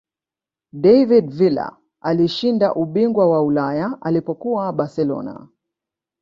[0.83, 5.47] david villa alishinda ubingwa wa ulaya alipokuwa barcelona